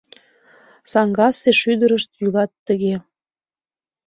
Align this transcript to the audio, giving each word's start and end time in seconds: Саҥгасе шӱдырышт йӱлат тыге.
Саҥгасе 0.91 1.51
шӱдырышт 1.59 2.09
йӱлат 2.21 2.51
тыге. 2.65 2.95